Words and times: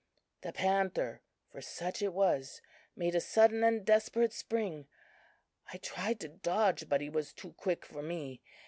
"The 0.41 0.51
panther 0.51 1.21
(for 1.51 1.61
such 1.61 2.01
it 2.01 2.11
was) 2.11 2.59
made 2.95 3.13
a 3.13 3.21
sudden 3.21 3.63
and 3.63 3.85
desperate 3.85 4.33
spring. 4.33 4.87
I 5.71 5.77
tried 5.77 6.19
to 6.21 6.27
dodge, 6.27 6.89
but 6.89 7.01
he 7.01 7.09
was 7.11 7.33
too 7.33 7.51
quick 7.55 7.85
for 7.85 8.01
me. 8.01 8.41